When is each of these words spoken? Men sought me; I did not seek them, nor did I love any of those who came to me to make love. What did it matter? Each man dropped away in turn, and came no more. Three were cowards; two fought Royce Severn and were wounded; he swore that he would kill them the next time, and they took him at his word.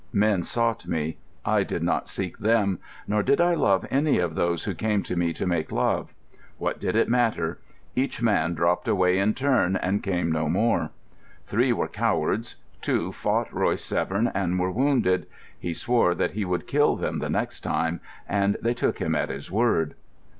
Men 0.13 0.41
sought 0.41 0.87
me; 0.87 1.17
I 1.45 1.61
did 1.61 1.83
not 1.83 2.09
seek 2.09 2.39
them, 2.39 2.79
nor 3.05 3.21
did 3.21 3.39
I 3.39 3.53
love 3.53 3.85
any 3.91 4.17
of 4.17 4.33
those 4.33 4.63
who 4.63 4.73
came 4.73 5.03
to 5.03 5.15
me 5.15 5.31
to 5.33 5.45
make 5.45 5.71
love. 5.71 6.15
What 6.57 6.79
did 6.79 6.95
it 6.95 7.07
matter? 7.07 7.59
Each 7.95 8.19
man 8.19 8.55
dropped 8.55 8.87
away 8.87 9.19
in 9.19 9.35
turn, 9.35 9.75
and 9.75 10.01
came 10.01 10.31
no 10.31 10.49
more. 10.49 10.89
Three 11.45 11.71
were 11.71 11.87
cowards; 11.87 12.55
two 12.81 13.11
fought 13.11 13.53
Royce 13.53 13.83
Severn 13.85 14.31
and 14.33 14.59
were 14.59 14.71
wounded; 14.71 15.27
he 15.59 15.71
swore 15.71 16.15
that 16.15 16.31
he 16.31 16.45
would 16.45 16.65
kill 16.65 16.95
them 16.95 17.19
the 17.19 17.29
next 17.29 17.59
time, 17.59 18.01
and 18.27 18.57
they 18.59 18.73
took 18.73 18.97
him 18.97 19.13
at 19.13 19.29
his 19.29 19.51
word. 19.51 19.93